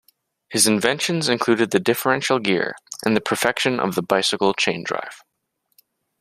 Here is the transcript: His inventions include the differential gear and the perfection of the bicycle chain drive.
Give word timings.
His 0.49 0.65
inventions 0.65 1.29
include 1.29 1.69
the 1.69 1.79
differential 1.79 2.39
gear 2.39 2.73
and 3.05 3.15
the 3.15 3.21
perfection 3.21 3.79
of 3.79 3.93
the 3.93 4.01
bicycle 4.01 4.51
chain 4.55 4.83
drive. 4.83 5.21